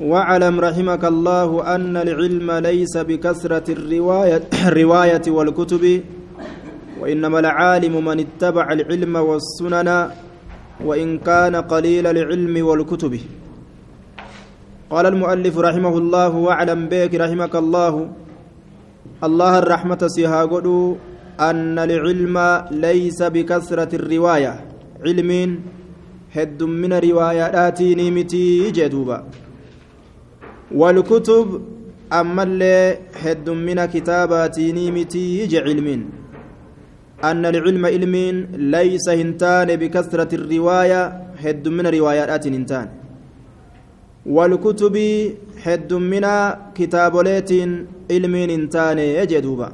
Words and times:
واعلم 0.00 0.54
رحمك 0.60 1.04
الله 1.04 1.74
أن 1.74 1.96
العلم 1.96 2.48
ليس 2.52 2.94
بكثرة 2.96 3.66
الرواية, 3.72 4.42
الرواية 4.70 5.22
والكتب 5.26 5.84
وإنما 7.00 7.38
العالم 7.38 8.04
من 8.04 8.16
اتبع 8.20 8.72
العلم 8.72 9.16
والسنن 9.16 10.10
وإن 10.86 11.18
كان 11.18 11.56
قليل 11.56 12.06
العلم 12.06 12.66
والكتب. 12.66 13.12
قال 14.90 15.06
المؤلف 15.06 15.58
رحمه 15.58 15.94
الله 15.98 16.28
واعلم 16.36 16.80
بك 16.86 17.12
رحمك 17.14 17.54
الله 17.56 17.94
الله 19.24 19.52
الرحمة 19.58 20.02
سيها 20.06 20.44
أن 21.40 21.78
العلم 21.78 22.36
ليس 22.70 23.18
بكثرة 23.22 23.90
الرواية. 23.96 24.54
علم 25.04 25.30
heddumina 26.36 27.00
riwaayaadhaatii 27.06 28.10
miti 28.18 28.44
jee 28.78 28.88
duuba. 28.88 29.18
أما 32.12 32.42
اللي 32.42 32.98
هد 33.22 33.50
من 33.50 33.84
كتاباتي 33.84 34.90
متي 34.90 35.58
علم 35.66 35.88
أن 37.24 37.46
العلم 37.46 37.86
علم 37.86 38.14
ليس 38.76 39.08
هنتان 39.08 39.76
بكثرة 39.76 40.34
الرواية 40.34 41.02
هد 41.38 41.68
من 41.68 41.86
روايات 41.86 42.46
هنتان 42.46 42.88
والكتب 44.26 44.96
هد 45.64 45.92
من 45.94 46.24
كتابولات 46.74 47.50
علم 48.10 48.34
هنتان 48.34 48.98
يجدوبا 48.98 49.68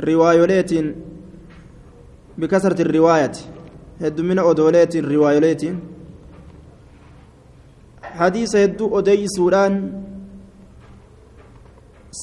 روايولات 0.00 0.70
بكثرة 2.38 2.82
الرواية 2.82 3.32
odooleetiin 4.52 5.04
riwaayoleetiin 5.04 5.76
hadiisa 8.20 8.58
hedduu 8.58 8.88
odeysuudhaan 9.00 9.76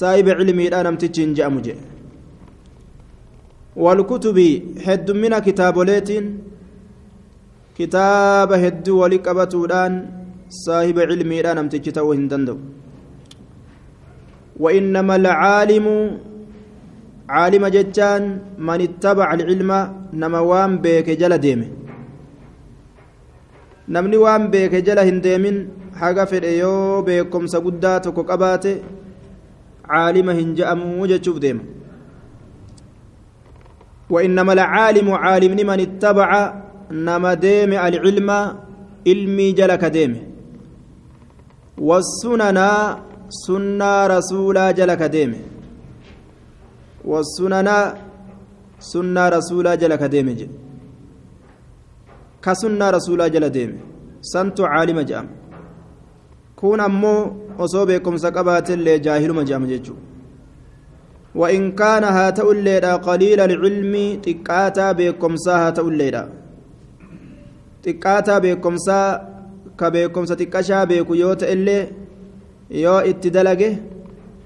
saahiba 0.00 0.34
cilmiidha 0.40 0.82
namtichi 0.88 1.22
hin 1.24 1.34
je'amu 1.38 1.60
jedhe 1.68 1.84
walkutubi 3.86 4.48
heddumina 4.86 5.40
kitaaboleetiin 5.46 6.26
kitaaba 7.78 8.56
hedduu 8.66 8.98
wali 9.00 9.18
qabatuudhaan 9.28 10.02
saahiba 10.64 11.08
cilmiidha 11.12 11.54
namtichi 11.60 11.96
ta'uu 11.98 12.12
hin 12.12 12.28
danda'u 12.34 12.60
وإنما 14.60 15.14
العالم 15.16 15.86
عالم 17.34 17.64
جتان 17.76 18.22
من 18.68 18.80
اتبع 18.86 19.26
العلم 19.38 19.70
نما 20.20 20.40
وان 20.50 20.72
بيك 20.84 21.08
جل 21.20 21.34
ديمه 21.46 21.68
namni 23.94 24.16
waan 24.22 24.42
beeke 24.52 24.78
jala 24.86 25.02
hin 25.08 25.18
deemin 25.24 25.56
haga 26.00 26.24
fedhe 26.30 26.50
yoo 26.62 27.02
beekomsa 27.06 27.58
guddaa 27.64 27.98
tokko 28.04 28.22
qabaate 28.28 28.72
caalima 29.88 30.36
hin 30.40 30.56
je'amuu 30.58 31.10
jechuuf 31.12 31.38
deema 31.46 31.64
وإنما 34.14 34.52
العالم 34.52 35.08
عالم 35.10 35.52
من 35.70 35.80
اتبع 35.86 36.30
نما 36.90 37.34
ديم 37.34 37.72
العلم 37.88 38.30
علمي 39.06 39.48
جلك 39.52 39.84
ديم 39.96 40.12
والسنن 41.78 42.58
سنة 43.46 44.06
رسولا 44.06 44.66
جلك 44.70 45.02
ديم 45.14 45.30
والسنن 47.04 47.68
سنة 48.80 49.28
رسولا 49.28 49.74
جلك 49.74 50.02
ديم 50.02 50.28
كسنة 52.44 52.90
رسولا 52.90 53.28
جل 53.28 53.48
ديم. 53.48 53.70
سنت 54.22 54.60
عالم 54.60 55.00
جام. 55.00 55.26
كون 56.56 56.80
أمو 56.80 57.14
أصوبي 57.58 57.98
كم 57.98 58.16
سكبات 58.16 58.70
اللي 58.70 58.98
جاهل 58.98 59.32
مجام 59.32 59.66
جيجو. 59.66 59.94
وإن 61.34 61.72
كان 61.72 62.04
هاتو 62.04 62.52
الليلة 62.52 62.92
قليل 62.94 63.40
العلم 63.40 64.20
تكاتا 64.20 64.92
بكم 64.92 65.36
سا 65.36 65.54
هاتو 65.66 65.88
الليلة 65.88 66.28
تكاتا 67.82 68.38
بكم 68.38 68.76
سا 68.76 68.98
كبكم 69.78 70.24
ستكشا 70.26 70.84
بكو 70.84 71.14
يوت 71.14 71.42
اللي 71.42 71.78
يو 72.70 72.98
اتدلقه. 72.98 73.72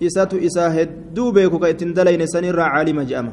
Isatu 0.08 0.36
isaa 0.48 0.70
hedduu 0.76 1.32
beeku 1.32 1.58
ka 1.62 1.68
ittiin 1.72 1.94
dalayne 1.98 2.26
sanirraa 2.34 2.70
caalima 2.74 3.04
je'ama 3.10 3.32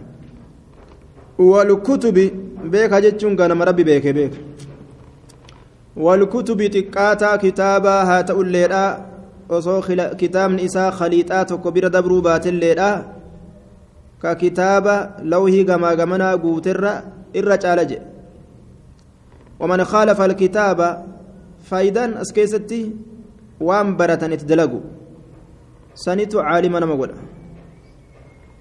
walkutubi 1.52 2.26
beeka 2.74 3.02
jechuun 3.06 3.36
ganama 3.36 3.66
rabbi 3.70 3.84
beeke 3.90 4.14
beeka 4.14 4.38
walkutubi 6.06 6.70
xiqqaataa 6.76 7.38
kitaabaa 7.38 8.06
haa 8.10 8.22
ta'ulleedha 8.30 8.84
osoo 9.50 9.82
kitaabni 10.22 10.64
isaa 10.70 10.92
khaliixaa 11.00 11.46
tokko 11.46 11.72
bira 11.72 11.90
dabruu 11.96 12.22
baatelleedha 12.28 12.92
ka 14.22 14.36
kitaaba 14.36 14.96
lawhii 15.34 15.68
gamaa 15.70 15.96
gamanaa 15.96 16.38
guuterra 16.38 16.94
irra 17.34 17.58
caala 17.58 17.86
jedhe 17.92 18.12
ومن 19.62 19.84
خالف 19.84 20.22
الكتاب 20.22 20.80
فايدان 21.70 22.14
اسكيستي 22.18 22.92
وان 23.62 23.98
برتن 23.98 24.32
اتدلقوا 24.34 24.80
سنت 25.96 26.36
عالما 26.36 26.80
نمقول 26.80 27.12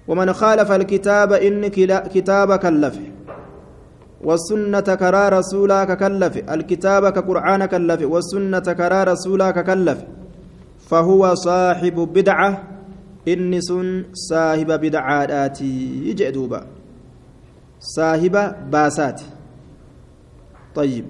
ومن 0.07 0.33
خالف 0.33 0.71
الكتاب 0.71 1.33
إن 1.33 1.67
كتاب 2.13 2.55
كلف. 2.55 2.99
والسنة 4.21 4.79
كرا 4.95 5.29
رسولا 5.29 5.83
ككلف. 5.85 6.37
الكتاب 6.37 7.09
كقرآن 7.09 7.65
كلف. 7.65 8.01
والسنة 8.01 8.59
كرا 8.59 9.03
رسولا 9.03 9.51
ككلف. 9.51 9.99
فهو 10.89 11.35
صاحب 11.35 11.95
بدعة. 12.13 12.63
إنس 13.27 13.73
صاحب 14.13 14.71
بدعات 14.71 15.61
يجدوبا 15.61 16.65
صاحب 17.79 18.35
باسات. 18.71 19.21
طيب. 20.75 21.05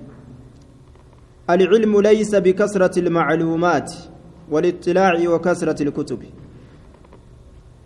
العلم 1.49 2.01
ليس 2.01 2.35
بكثرة 2.35 2.99
المعلومات. 2.99 3.93
والاطلاع 4.51 5.15
وكثرة 5.33 5.79
الكتب 5.83 6.21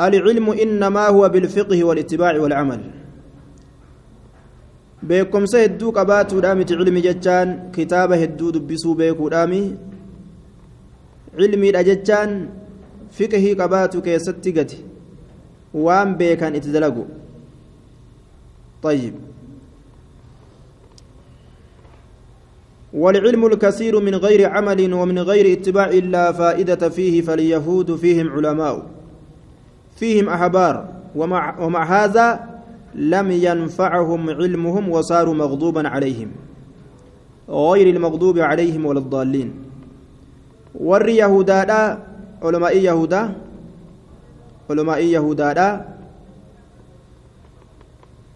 العلم 0.01 0.47
إنما 0.49 1.07
هو 1.07 1.29
بالفقه 1.29 1.79
والاتباع 1.83 2.33
والعمل 2.39 2.81
beekumsa 5.05 5.59
hedduu 5.61 5.91
qabaatuudha 5.93 6.55
miti 6.57 6.73
cilmi 6.77 7.01
jechaan 7.05 7.49
kitaaba 7.75 8.17
hedduu 8.21 8.51
dubbisuu 8.55 8.95
beekuudhaami 9.01 9.59
cilmiidha 11.39 11.83
jechaan 11.89 12.31
fiqhii 13.17 13.51
qabaatu 13.59 14.01
keessatti 14.07 14.55
gati 14.57 14.79
waan 15.85 16.15
beekan 16.21 16.57
itti 16.57 16.73
dalagu 16.77 17.05
طيب 18.85 19.13
والعلم 22.95 23.45
الكثير 23.45 24.00
من 24.00 24.16
غير 24.16 24.50
عمل 24.50 24.94
ومن 24.94 25.19
غير 25.19 25.59
اتباع 25.59 25.89
لا 25.89 26.31
فائدة 26.31 26.89
فيه 26.89 27.22
فاليهود 27.22 27.95
فيهم 27.95 28.29
علماء 28.29 28.83
فيهم 29.95 30.29
أحبار. 30.29 30.75
ومع, 31.16 31.59
ومع 31.59 31.84
هذا 31.84 32.39
لم 32.95 33.31
ينفعهم 33.31 34.29
علمهم 34.29 34.89
وصاروا 34.89 35.34
مغضوبا 35.34 35.88
عليهم 35.88 36.29
غير 37.50 37.95
المغضوب 37.95 38.39
عليهم 38.39 38.85
ولا 38.85 39.00
الضالين. 39.00 39.53
ور 40.75 41.09
يهودا 41.09 42.00
علماء 42.44 42.78
يهودا 42.78 43.35
علماء 44.69 45.00
يهودا 45.03 45.85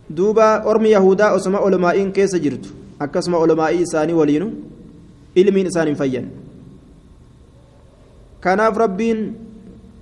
دوبا 0.10 0.70
أرمي 0.72 0.90
يهودا 0.90 1.36
أسمى 1.36 1.58
علماء 1.58 2.10
كيس 2.10 2.36
جرتو. 2.36 2.79
Akkasuma 3.00 3.38
olamaa'ii 3.38 3.82
isaanii 3.88 4.18
waliinu 4.22 4.48
ilmiin 5.36 5.68
isaan 5.72 5.88
hin 5.92 5.98
fayyan 6.02 6.28
kanaaf 8.44 8.78
rabbiin 8.84 9.20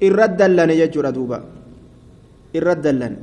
irra 0.10 0.28
dallane 0.40 0.76
jechuudha 0.82 1.12
duuba 1.18 1.42
irra 2.54 2.76
dallane 2.76 3.18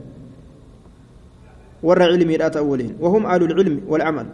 warra 1.83 2.11
cilmiidhaa 2.13 2.51
ta'u 2.57 2.71
waliin 2.71 2.97
wahum 3.05 3.27
ahlu 3.27 3.51
lcilmi 3.53 3.83
walcamal 3.93 4.29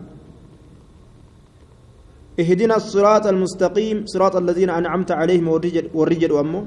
اهدنا 2.40 2.76
الصراط 2.76 3.26
المستقيم 3.26 3.96
صراط 4.06 4.34
الذين 4.36 4.70
أنعمت 4.70 5.10
عليهم 5.12 5.48
والرجل, 5.48 5.90
والرجل 5.94 6.32
أمه 6.38 6.64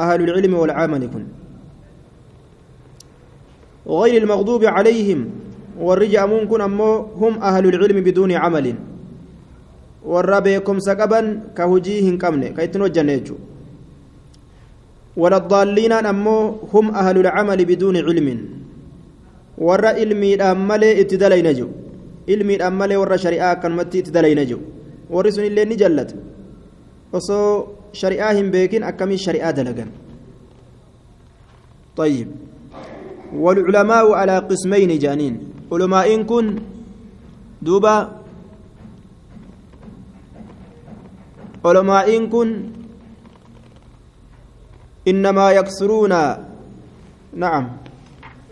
أهل 0.00 0.20
العلم 0.24 0.54
والعمل 0.54 1.02
كن 1.12 1.24
غير 3.86 4.22
المغضوب 4.22 4.64
عليهم 4.64 5.20
camalin 8.44 8.78
warra 10.12 10.40
beekumsa 10.46 10.96
qaban 11.00 11.26
ka 11.56 11.64
hujii 11.70 12.00
hin 12.06 12.16
qabne 12.18 12.52
ka 12.56 12.64
ittiin 12.66 12.82
hojjanne 12.86 13.12
jechuudha 13.18 13.44
waladaalliinaan 15.22 16.06
ammoo 16.12 16.42
hum 16.72 16.90
ahlulcamali 17.02 17.64
biduuni 17.70 18.02
cilmin 18.08 18.40
warra 19.68 19.96
ilmiidhaan 20.02 20.58
malee 20.70 20.92
itti 21.02 21.16
dalayna 21.22 21.52
jiru 21.58 21.70
ilmiidhaan 22.26 22.74
malee 22.80 23.00
warra 23.02 23.18
shari'aa 23.24 23.50
akkanumatti 23.56 23.98
itti 24.02 24.14
dalayna 24.16 24.44
jiru 24.50 24.62
warri 25.14 25.32
sun 25.36 25.44
illee 25.50 25.64
ni 25.70 25.76
jallata 25.82 26.14
osoo 27.18 27.50
shari'aa 28.02 28.32
hin 28.38 28.48
beekin 28.54 28.86
akkamii 28.92 29.20
shari'aa 29.26 29.52
dalagan 29.60 29.90
طيب 31.96 32.28
والعلماء 33.34 34.12
على 34.12 34.38
قسمين 34.38 34.98
جانين 34.98 35.49
كن 35.70 36.46
دوبا 37.62 37.96
علماء 41.64 42.08
كن 42.26 42.48
إنما 45.08 45.46
يكسرون 45.52 46.12
نعم 47.36 47.64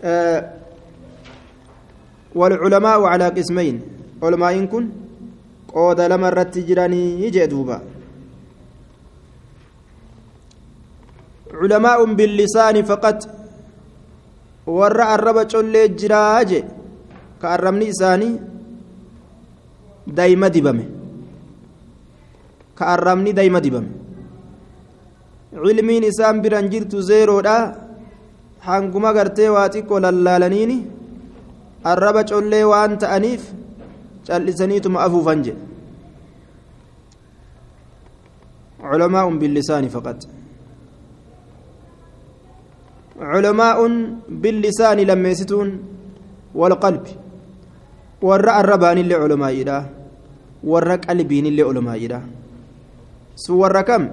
آه 0.03 0.53
والعلماء 2.35 2.99
على 3.03 3.27
قسمين 3.27 3.75
علماء 4.23 4.65
كن 4.65 4.89
قود 5.73 5.99
لما 6.01 6.29
رتجراني 6.29 7.21
يجي 7.23 7.45
دوبا. 7.45 7.81
علماء 11.53 11.99
باللسان 12.13 12.81
فقط 12.83 13.39
arraba 14.69 15.45
collee 15.45 15.89
jiraa 15.89 16.45
je 16.45 16.59
arrabni 17.47 17.85
isaanii 17.93 18.33
dayma 20.07 20.49
dibame 20.49 20.85
ka 22.77 22.85
arrabni 22.95 23.33
dayma 23.39 23.59
dibame 23.65 23.89
cilmiin 25.53 26.03
isaan 26.11 26.41
biran 26.43 26.69
jirtu 26.73 27.01
zeeroodha 27.09 27.55
hanguma 28.67 29.13
gartee 29.13 29.49
waa 29.55 29.69
xiqqoo 29.73 29.99
lallaalaniini 30.05 30.77
arraba 31.91 32.23
collee 32.31 32.63
waan 32.71 32.97
ta'aniif 33.03 33.43
cal'isaniituma 34.27 34.99
afuufan 35.07 35.41
jedhe 35.47 35.69
علماء 38.91 39.27
باللسان 39.41 39.83
فقط 39.95 40.19
علماء 43.19 43.77
باللسان 44.29 44.97
لما 45.09 45.29
يستون 45.29 45.69
والقلب 46.55 47.05
ورى 48.21 48.51
الربان 48.59 48.97
اللي 48.97 49.15
علماء 49.15 49.51
إله 49.61 49.83
ورى 50.63 50.95
قلبين 50.95 51.45
اللي 51.45 51.61
علماء 51.61 51.97
إله 52.05 52.21
سور 53.35 53.81
كم 53.81 54.09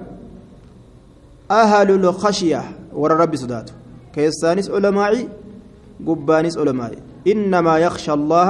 أهل 1.51 1.89
الخشية 1.91 2.63
ورى 2.93 3.13
رب 3.15 3.35
سداته 3.35 3.73
كيسانس 4.15 4.69
علماء 4.69 5.27
قبانس 6.07 6.57
علماء 6.57 6.91
إنما 7.27 7.73
يخشى 7.79 8.13
الله 8.13 8.49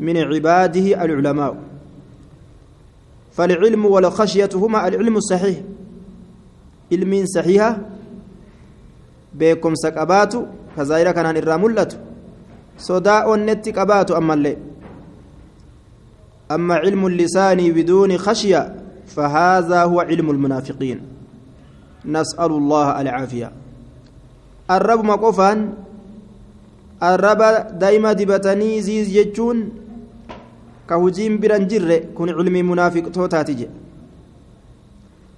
من 0.00 0.16
عباده 0.16 1.04
العلماء 1.04 1.56
فالعلم 3.32 3.82
والخشية 3.86 4.50
هما 4.54 4.88
العلم 4.88 5.16
الصحيح 5.16 5.58
علم 6.92 7.12
beekumsa 9.34 9.94
qabaatu 9.94 10.46
ka 10.74 10.84
zaahira 10.84 11.14
kanaan 11.14 11.38
irraa 11.38 11.58
mul'atu. 11.58 11.96
Sodaa 12.76 13.26
onnetti 13.30 13.72
qabaatu 13.72 14.16
ammallee. 14.16 14.69
أما 16.50 16.74
علم 16.74 17.06
اللسان 17.06 17.72
بدون 17.72 18.18
خشية 18.18 18.74
فهذا 19.06 19.82
هو 19.82 20.00
علم 20.00 20.30
المنافقين. 20.30 21.00
نسأل 22.04 22.52
الله 22.52 23.00
العافية. 23.00 23.52
الرب 24.70 25.04
مقفان 25.04 25.72
الرب 27.02 27.42
دايما 27.78 28.12
دبتني 28.12 28.82
زيز 28.82 29.08
جتون 29.10 29.68
كهجين 30.88 31.40
برنجر 31.40 31.98
كن 32.14 32.28
علم 32.28 32.70
منافق 32.70 33.10
توتاتي 33.10 33.68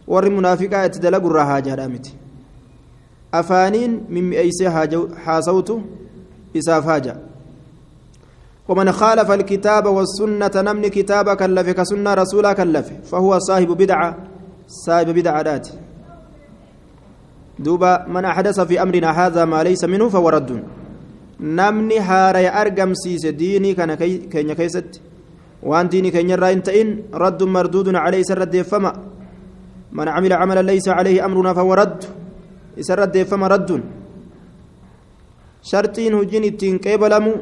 ور 0.06 0.28
منافقات 0.30 0.98
دلق 0.98 1.24
الرهاجة 1.24 1.74
رامتي 1.74 2.14
أفانين 3.34 4.04
من 4.10 4.24
حاسوت 5.24 5.80
إساف 6.56 6.86
هاجا 6.88 7.31
ومن 8.68 8.92
خالف 8.92 9.30
الكتاب 9.30 9.86
والسنة 9.86 10.54
نمني 10.54 10.88
كتاب 10.90 11.26
كلف 11.36 11.68
كسنة 11.70 12.14
رسولا 12.14 12.52
كلف 12.52 12.86
فهو 13.10 13.38
صاحب 13.38 13.70
بدعة 13.82 14.16
صاحب 14.66 15.08
بدعة 15.10 15.42
دات 15.42 15.68
دوبا 17.58 18.06
من 18.08 18.24
أحدث 18.24 18.60
في 18.60 18.82
أمرنا 18.82 19.10
هذا 19.10 19.44
ما 19.44 19.62
ليس 19.62 19.84
منه 19.84 20.08
فهو 20.08 20.28
رد. 20.28 20.50
نمني 21.40 21.98
هاري 21.98 22.48
أرقم 22.48 22.94
سيس 22.94 23.26
ديني 23.26 23.74
كان 23.74 23.94
كي 23.94 24.54
كيست. 24.54 25.00
وان 25.62 25.88
ديني 25.88 26.08
يرى 26.08 26.52
إن 26.52 27.02
رد 27.14 27.42
مردود 27.42 27.94
عليه 27.94 28.22
سرد 28.22 28.62
فما. 28.62 28.92
من 29.92 30.08
عمل 30.08 30.32
عملا 30.32 30.62
ليس 30.62 30.88
عليه 30.88 31.24
أمرنا 31.24 31.52
فهو 31.54 31.74
رد. 31.74 32.04
isarra 32.76 33.06
deeffama 33.14 33.48
radduun 33.52 33.82
sharxiin 35.70 36.14
hojiin 36.18 36.44
ittiin 36.50 36.78
qeebalamu 36.84 37.32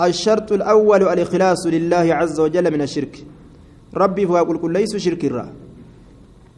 الشرط 0.00 0.52
الأول 0.52 1.02
الإخلاص 1.08 1.66
لله 1.66 2.14
عز 2.14 2.40
وجل 2.40 2.70
من 2.72 2.82
الشرك. 2.82 3.24
ربي 3.94 4.26
فأقول 4.26 4.58
كل 4.58 4.72
ليس 4.72 4.96
شرك 4.96 5.24
الرا. 5.24 5.46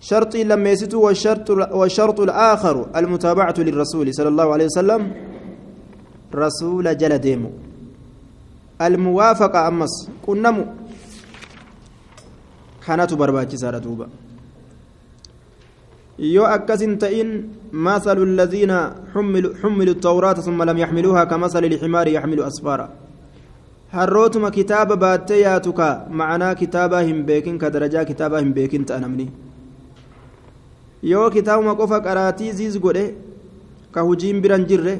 شرطي 0.00 0.44
لما 0.44 0.70
يسيتوا 0.70 1.04
والشرط 1.04 1.50
والشرط 1.50 2.20
الآخر 2.20 2.88
المتابعة 2.96 3.54
للرسول 3.58 4.14
صلى 4.14 4.28
الله 4.28 4.52
عليه 4.52 4.64
وسلم. 4.64 5.12
رسول 6.34 6.96
جل 6.96 7.18
ديمو. 7.18 7.50
الموافقة 8.82 9.68
أمس. 9.68 10.10
كنمو 10.26 10.64
كانت 12.86 13.14
برباكي 13.14 13.56
سارة 13.56 14.08
yoo 16.18 16.46
akkas 16.48 16.80
hin 16.80 16.96
ta'in 16.98 17.28
masalu 17.72 18.22
alladhiina 18.24 18.94
xummilu 19.12 19.94
tawraata 20.00 20.42
summa 20.42 20.64
lam 20.64 20.78
yaxmiluuhaa 20.78 21.26
kamasali 21.26 21.68
lximaari 21.68 22.14
yaxmilu 22.14 22.44
asfaara 22.44 22.88
macanaa 26.10 26.54
kitaabaa 26.54 27.00
hin 27.00 27.24
beekin 27.24 27.58
ka 27.58 27.70
darajaa 27.70 28.04
kitaabaa 28.04 28.40
hin 28.40 28.54
beekin 28.54 28.84
ta'a 28.84 29.00
namni 29.00 29.26
yoo 31.02 31.30
kitaabuma 31.30 31.76
qofa 31.82 32.00
qaraatii 32.00 32.52
ziiz 32.52 32.78
godhe 32.78 33.04
ka 33.90 34.02
hujiin 34.02 34.40
biran 34.40 34.66
jirre 34.66 34.96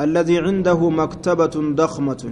الذي 0.00 0.38
عنده 0.38 0.90
مكتبة 0.90 1.54
ضخمة 1.54 2.22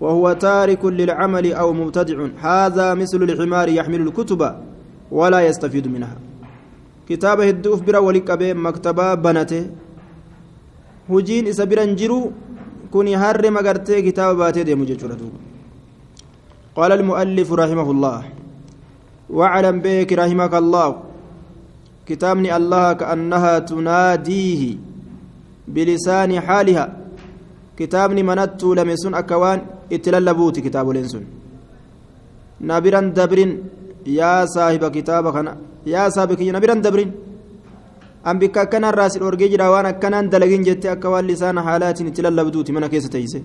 وهو 0.00 0.32
تارك 0.32 0.84
للعمل 0.84 1.52
أو 1.52 1.72
مبتدع 1.72 2.18
هذا 2.36 2.94
مثل 2.94 3.22
الحمار 3.22 3.68
يحمل 3.68 4.00
الكتب 4.00 4.40
ولا 5.10 5.40
يستفيد 5.40 5.88
منها 5.88 6.16
كتاب 7.08 7.40
هدوف 7.40 7.80
برا 7.82 7.98
ولك 7.98 8.30
مكتبة 8.66 9.14
بنته 9.14 9.64
هجين 11.10 11.46
إسا 11.48 11.64
برا 11.64 11.84
جرو 11.84 12.20
كوني 12.94 13.12
هر 13.22 13.42
مغرتي 13.56 14.02
كتاب 14.06 14.30
باتي 14.40 14.62
دي 14.68 14.74
مججورة 14.80 15.18
قال 16.78 16.90
المؤلف 16.98 17.48
رحمه 17.62 17.88
الله 17.94 18.18
واعلم 19.38 19.76
بك 19.84 20.10
رحمك 20.22 20.54
الله 20.62 20.88
كتابني 22.08 22.50
الله 22.58 22.86
كأنها 23.00 23.54
تناديه 23.70 24.62
بلسان 25.74 26.30
حالها 26.46 26.84
كتابني 27.78 28.22
منت 28.30 28.62
لمسون 28.78 29.14
أكوان 29.20 29.58
اتللبوت 29.94 30.56
كتاب 30.66 30.86
لنسون 30.96 31.24
دبرين 33.18 33.50
yaa 34.06 34.46
saahiba 34.46 34.90
kitaaba 34.90 35.32
kana 35.32 35.56
yaa 35.86 36.10
saahiba 36.10 36.36
kiyya 36.36 36.52
nabiran 36.52 36.82
dabrin. 36.82 37.12
An 38.24 38.38
bikka 38.38 38.60
akkanaan 38.66 38.94
raasi 38.94 39.18
dhorgee 39.18 39.48
jira 39.52 39.70
waan 39.70 39.86
akkanaan 39.86 40.30
dalagin 40.30 40.64
jette 40.64 40.88
akka 40.94 41.10
waan 41.10 41.26
lisaana 41.26 41.62
haalaatiin 41.62 42.08
itti 42.08 42.22
lallabduuti 42.22 42.72
mana 42.72 42.88
keessa 42.88 43.12
teeyse 43.16 43.42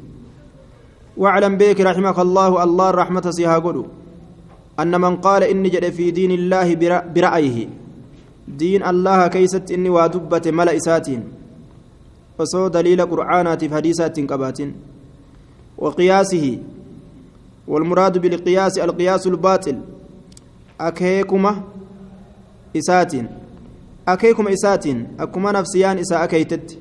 واعلم 1.20 1.58
بك 1.60 1.82
رحمك 1.82 2.20
الله 2.20 2.64
الله 2.64 2.88
رحمة 2.92 3.26
سيها 3.36 3.60
قلو 3.60 3.84
أن 4.80 5.02
من 5.02 5.20
قال 5.20 5.44
إني 5.44 5.70
جد 5.70 5.90
في 5.92 6.12
دين 6.12 6.32
الله 6.32 6.76
برأيه 7.16 7.58
دين 8.48 8.82
الله 8.88 9.28
كيست 9.28 9.68
إني 9.72 9.90
وادبة 9.90 10.46
ملأ 10.48 10.80
فصو 12.40 12.68
دليل 12.68 13.00
قرآنات 13.12 13.62
في 13.66 14.22
قبات 14.32 14.60
وقياسه 15.78 16.46
والمراد 17.68 18.16
بالقياس 18.18 18.80
القياس 18.80 19.28
الباطل 19.28 19.78
akeekuma 20.80 21.64
isaatiin. 22.74 23.28
Akeekuma 24.12 24.50
isaatiin 24.58 25.06
akkuma 25.18 25.52
nafsiyaan 25.58 26.00
isaa 26.00 26.22
akeeytetti 26.22 26.80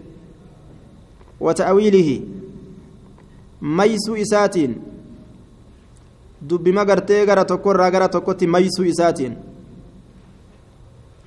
wata'awiilihi 1.40 2.16
maysuu 3.61 4.16
isaatiin 4.25 4.75
dubbima 6.50 6.85
gartee 6.85 7.26
gara 7.26 7.44
tokko 7.44 7.70
irraa 7.70 7.90
gara 7.90 8.08
tokkotti 8.08 8.47
maysuu 8.47 8.85
isaatiin 8.85 9.37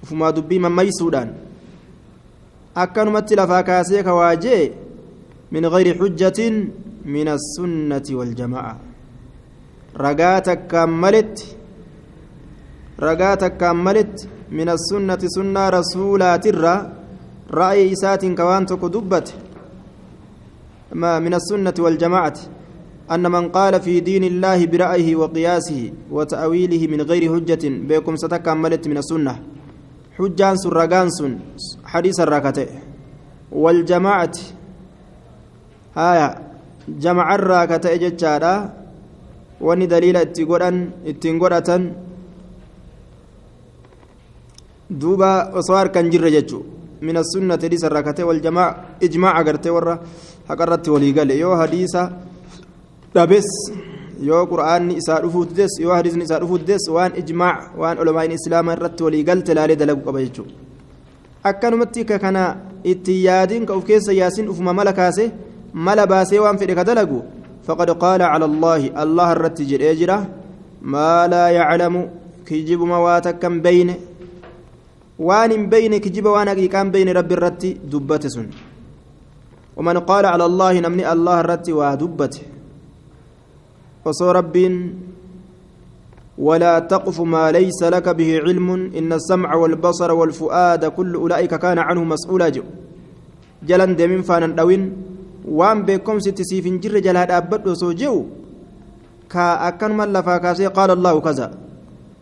ufumaa 0.03 0.35
dubbii 0.35 0.59
mammaysuudhaan 0.59 1.33
akkanumatti 2.75 3.35
lafaa 3.35 3.63
kaasee 3.63 4.03
kawaajee 4.03 4.63
min 5.51 5.69
gayri 5.69 5.93
xujjatin 5.99 6.55
من 7.05 7.27
السنة 7.27 8.03
والجماعة 8.11 8.77
رقاتك 9.97 10.59
كملت 10.67 11.55
رقاتك 12.99 13.57
كملت 13.57 14.27
من 14.51 14.69
السنة 14.69 15.21
سنة 15.35 15.63
رسولات 15.79 16.45
الرّ 16.53 16.65
رأي 17.51 17.91
إسات 17.93 18.23
كوانتك 18.39 18.83
دبت. 18.95 19.27
ما 21.01 21.19
من 21.19 21.33
السنة 21.33 21.77
والجماعة 21.79 22.37
أن 23.11 23.31
من 23.31 23.49
قال 23.49 23.81
في 23.81 23.99
دين 23.99 24.23
الله 24.23 24.59
برأيه 24.65 25.15
وقياسه 25.15 25.91
وتأويله 26.11 26.81
من 26.87 27.01
غير 27.01 27.23
حجة 27.33 27.63
بكم 27.89 28.15
ستكملت 28.15 28.83
من 28.87 28.97
السنة. 28.97 29.35
حجان 30.17 30.55
سرقان 30.63 31.09
سن 31.09 31.33
حديث 31.91 32.19
الراكتة 32.19 32.67
والجماعة 33.51 34.35
هايا 35.95 36.27
جمع 36.87 37.27
الراكتة 37.35 37.95
جتشارا. 37.95 38.53
واني 39.61 39.85
دليل 39.85 40.17
اتقرأن 40.17 40.77
اتنقرأة 44.91 44.99
دوبا 44.99 45.55
وصوار 45.55 45.87
كان 45.87 46.09
جر 46.09 46.27
جتشو 46.29 46.61
من 47.01 47.17
السنة 47.17 47.61
ليس 47.71 47.83
الراكتة 47.83 48.23
والجماعة 48.23 48.75
إجماع 49.03 49.41
أقرتي 49.41 49.69
ورا 49.69 49.99
حقرت 50.49 50.89
ولي 50.89 51.11
قال 51.11 51.31
يو 51.31 51.51
حديثا 51.61 52.03
دبس 53.15 53.49
yoo 54.21 54.45
qura'aanni 54.45 54.97
isaa 55.01 55.21
dhufuutti 55.23 55.55
des 55.55 55.73
yoo 55.81 55.93
hadiisni 55.97 56.23
isaa 56.23 56.39
dhufuutti 56.39 56.65
des 56.65 56.83
waan 56.95 57.11
ijmaac 57.21 57.73
waan 57.81 57.97
ulamaan 58.01 58.31
islaamaa 58.31 58.75
irratti 58.77 59.03
walii 59.03 59.23
galte 59.29 59.53
laalee 59.57 59.75
dalagu 59.75 60.01
qaba 60.07 60.21
jechuudha 60.21 60.53
akkanumatti 61.43 62.05
ka 62.05 62.19
kana 62.19 62.43
itti 62.83 63.23
yaadiin 63.23 63.65
ka 63.65 63.73
uf 63.79 63.85
keessa 63.85 64.13
yaasin 64.13 64.49
ufuma 64.53 64.73
mala 64.73 64.93
kaase 64.93 65.31
mala 65.73 66.05
baasee 66.11 66.39
waan 66.39 66.59
fedhe 66.61 66.75
ka 66.79 66.83
dalagu 66.83 67.23
faqad 67.67 67.89
qaala 68.03 68.29
cala 68.33 68.45
allaahi 68.51 68.93
allah 69.03 69.27
irratti 69.35 69.65
jedhee 69.71 69.95
jira 70.01 70.17
maa 70.93 71.27
laa 71.33 71.49
yaclamu 71.57 72.01
kijibuma 72.47 72.99
waa 73.05 73.19
takkan 73.27 73.57
beyne 73.65 73.95
waan 75.19 75.51
hin 75.51 75.69
beyne 75.69 75.99
kijiba 75.99 76.31
waan 76.31 76.47
haqiiqaan 76.47 76.91
beyne 76.91 77.13
rabbi 77.13 77.33
irratti 77.33 77.77
dubbate 77.91 78.27
ومن 79.77 79.97
قال 79.97 80.25
على 80.25 80.45
الله 80.45 80.79
نمني 80.79 81.03
الله 81.13 81.39
الرتي 81.39 81.71
ودبته 81.73 82.41
وصو 84.05 84.31
رب 84.31 84.55
ولا 86.37 86.79
تقف 86.79 87.17
ما 87.21 87.51
ليس 87.51 87.79
لك 87.83 88.09
به 88.09 88.29
علم 88.45 88.67
إن 88.97 89.13
السمع 89.13 89.49
والبصر 89.55 90.11
والفؤاد 90.11 90.85
كل 90.85 91.15
أولئك 91.15 91.53
كان 91.55 91.79
عنه 91.79 92.03
مسؤولا 92.03 92.49
جو. 92.49 92.63
جلن 93.63 93.95
دمين 93.95 94.21
فانا 94.21 94.47
دوين 94.57 94.83
وان 95.45 95.77
بكم 95.85 96.19
ستسيف 96.19 96.65
جر 96.83 96.99
جلاد 96.99 97.31
أبد 97.31 97.67
وسوجو 97.67 98.15
كا 99.29 99.67
أكن 99.67 99.91
من 99.97 100.17
قال 100.77 100.89
الله 100.91 101.15
كذا. 101.21 101.47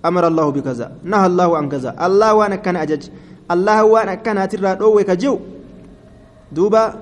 أمر 0.05 0.27
الله 0.27 0.49
بكذا 0.49 0.91
نهى 1.03 1.25
الله 1.25 1.57
عن 1.57 1.69
كذا 1.69 1.95
الله 2.05 2.33
وأنا 2.33 2.55
كان 2.55 2.75
أجج 2.75 3.03
الله 3.51 3.83
وأنا 3.83 4.15
كان 4.15 4.37
أترى 4.37 4.75
دوك 4.75 5.11
جو 5.11 5.39
دوبا 6.51 6.93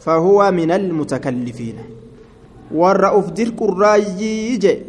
فهو 0.00 0.50
من 0.50 0.70
المتكلفين 0.70 1.76
warra 2.70 3.14
uf 3.14 3.30
dirqu 3.32 3.66
raayyii 3.78 4.58
je 4.58 4.82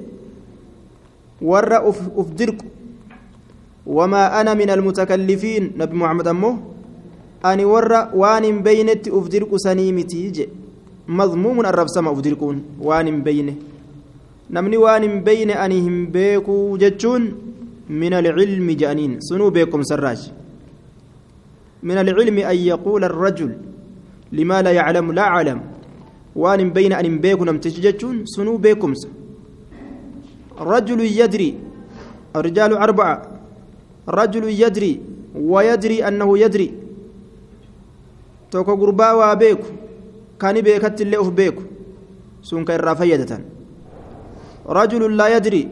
warra 1.41 1.84
uf 1.86 2.27
dirqu 2.34 2.65
wamaa 3.86 4.31
ana 4.31 4.55
min 4.55 4.69
almutakallifiin 4.69 5.72
nabi 5.77 5.93
muhammad 5.98 6.27
ammoo 6.27 6.57
ani 7.43 7.65
warra 7.65 8.10
waan 8.17 8.43
hin 8.43 8.63
beynetti 8.63 9.12
uf 9.12 9.29
dirqu 9.29 9.60
sanii 9.60 9.93
mitii 9.93 10.50
namni 14.50 14.77
waan 14.77 15.04
hin 15.04 15.22
beyne 15.27 15.54
ani 15.66 15.82
hin 15.88 15.98
beekuu 16.16 16.77
jechuun 16.84 17.24
min 18.01 18.13
alcilmi 18.13 18.75
je'aniin 18.82 19.22
sunuu 19.30 19.51
beekumsarraaj 19.51 20.22
من 21.84 21.98
العلم 21.98 22.38
أن 22.38 22.58
يقول 22.58 23.04
الرجل 23.04 23.51
لما 24.32 24.62
لا 24.62 24.72
يعلم 24.72 25.12
لا 25.12 25.22
أعلم 25.22 25.60
beyne 26.74 26.94
an 26.94 27.06
hin 27.06 27.20
beeku 27.20 27.46
namtichi 27.46 27.82
jechuun 27.82 28.25
sunuu 28.25 28.58
beekumsa 28.58 29.10
rajulu 30.72 31.04
yadri 31.06 31.56
الرجال 32.36 32.74
أربعة 32.74 33.16
رجل 34.10 34.44
يدري 34.62 35.01
ويدري 35.36 36.08
أنه 36.08 36.38
يدري 36.38 36.74
توكو 38.51 38.74
غربا 38.74 39.12
وابيكو 39.12 39.68
كان 40.39 40.62
بيكت 40.62 41.01
اللي 41.01 41.18
أف 41.18 41.30
بيكو 41.30 41.62
سون 42.42 42.66
كان 42.66 42.80
رافيدة 42.80 43.57
رجل 44.79 45.02
لا 45.17 45.26
يدري 45.37 45.69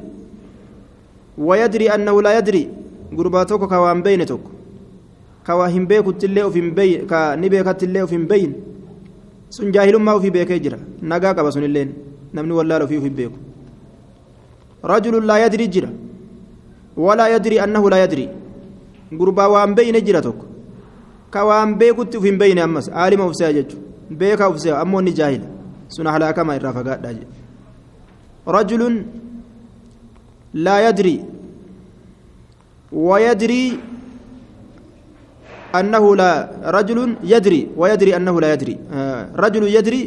ويدري 1.39 1.87
أنه 1.95 2.23
لا 2.23 2.39
يدري 2.39 2.69
غربا 3.17 3.43
توكو 3.43 3.67
كوان 3.69 4.03
بين 4.03 4.27
توكو 4.27 4.51
كواهم 5.47 5.85
بيكو 5.91 6.11
تلي 6.21 6.43
أف 6.47 6.57
بين 6.79 7.07
كنبيكت 7.11 7.83
اللي 7.83 8.03
أف 8.03 8.15
بين 8.15 8.53
sun 9.51 9.73
jaahilummaa 9.75 10.15
ofii 10.19 10.31
beekee 10.31 10.59
jira 10.65 10.79
nagaa 11.13 11.35
qaba 11.35 11.51
sunilleen 11.55 11.89
namni 12.35 12.53
wallaala 12.59 12.85
ofii 12.87 12.99
ofii 13.01 13.11
beeku 13.21 13.39
rajulun 14.91 15.25
laa 15.31 15.39
yadri 15.45 15.67
jira 15.75 15.89
walaa 17.07 17.29
yadri 17.35 17.59
annahu 17.65 17.91
laa 17.93 17.99
yadri 18.05 18.29
gurbaa 19.21 19.49
waan 19.55 19.75
beeyne 19.79 20.01
jira 20.09 20.21
tokko 20.27 20.47
ka 21.35 21.41
waan 21.49 21.75
beekutti 21.81 22.17
uf 22.19 22.25
hin 22.29 22.39
beeyne 22.43 22.63
ammas 22.67 22.87
aalima 23.03 23.27
ufseya 23.31 23.53
jechu 23.59 23.77
beekaa 24.23 24.49
ufseya 24.55 24.79
ammoo 24.83 25.01
inni 25.03 25.13
jaahila 25.21 25.47
sun 25.89 26.07
rajulun 28.48 28.96
laa 30.54 30.82
yadri 30.90 31.18
ويدري 32.96 33.80
أنه 35.76 36.06
لا 36.16 36.32
رجل 36.64 37.20
يدري 37.28 37.76
ويدري 37.76 38.16
أنه 38.16 38.36
لا 38.40 38.54
يدري. 38.56 38.76
آه 38.88 39.36
رجل 39.36 39.64
يدري 39.68 40.02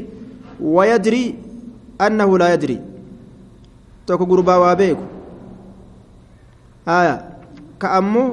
ويدري 0.57 1.25
أنه 2.01 2.31
لا 2.39 2.55
يدري. 2.55 2.81
توكو 4.07 4.25
غربا 4.25 4.57
وابيكو. 4.57 5.05
آية. 6.89 7.17
كأمو 7.77 8.25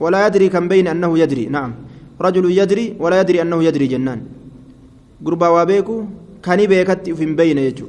ولا 0.00 0.26
يدري 0.26 0.52
كم 0.52 0.68
بين 0.68 0.92
أنه 0.92 1.18
يدري. 1.18 1.48
نعم. 1.48 1.72
رجل 2.20 2.44
يدري 2.52 3.00
ولا 3.00 3.24
يدري 3.24 3.40
أنه 3.40 3.64
يدري 3.64 3.86
جنان. 3.86 4.20
غربا 5.24 5.48
وابيكو. 5.48 6.04
كاني 6.44 6.66
بيكت 6.66 7.08
في 7.08 7.24
بين 7.24 7.58
يجو. 7.58 7.88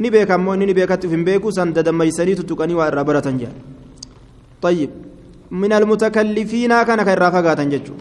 Ni 0.00 0.10
beeka 0.10 0.34
ammoo 0.34 0.54
inni 0.54 0.66
ni 0.66 0.74
beekatti 0.74 1.06
uf 1.06 1.14
hin 1.16 1.24
beeku 1.24 1.52
san 1.52 1.72
dadammaysanii 1.76 2.34
tuttuqanii 2.40 2.74
waa 2.80 2.88
irraa 2.92 3.04
baratan 3.04 3.38
jedha 3.44 3.74
طيب 4.64 4.90
من 5.50 5.72
المتكلفين 5.72 6.72
كان 6.82 7.02
كان 7.02 7.18
رافقات 7.18 7.60
جتشو 7.60 7.94